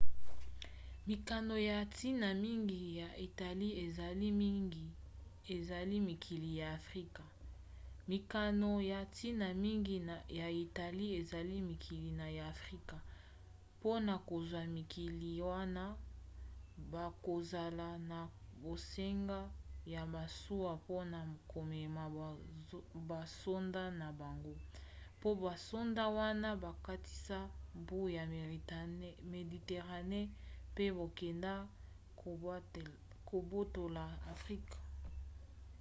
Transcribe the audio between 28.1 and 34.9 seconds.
ya méditerranée mpe bakende kobotola afrika